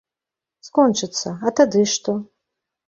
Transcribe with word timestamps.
Скончыцца, 0.69 1.37
а 1.47 1.55
тады 1.61 1.87
што? 1.95 2.21